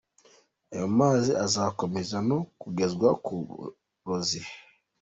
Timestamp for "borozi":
4.05-4.41